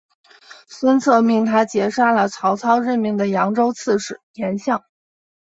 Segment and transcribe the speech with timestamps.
[0.67, 4.83] 孙策命他截杀了曹操任命的扬州刺史严象。